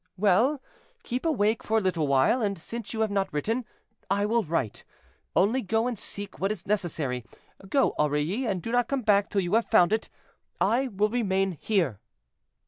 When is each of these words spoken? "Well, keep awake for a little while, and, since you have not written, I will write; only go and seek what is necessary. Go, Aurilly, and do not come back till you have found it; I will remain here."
"Well, 0.17 0.59
keep 1.03 1.27
awake 1.27 1.61
for 1.61 1.77
a 1.77 1.81
little 1.81 2.07
while, 2.07 2.41
and, 2.41 2.57
since 2.57 2.91
you 2.91 3.01
have 3.01 3.11
not 3.11 3.31
written, 3.31 3.65
I 4.09 4.25
will 4.25 4.43
write; 4.43 4.83
only 5.35 5.61
go 5.61 5.85
and 5.85 5.95
seek 5.95 6.39
what 6.39 6.51
is 6.51 6.65
necessary. 6.65 7.23
Go, 7.69 7.93
Aurilly, 7.99 8.47
and 8.47 8.63
do 8.63 8.71
not 8.71 8.87
come 8.87 9.03
back 9.03 9.29
till 9.29 9.41
you 9.41 9.53
have 9.53 9.67
found 9.69 9.93
it; 9.93 10.09
I 10.59 10.87
will 10.87 11.09
remain 11.09 11.51
here." 11.59 11.99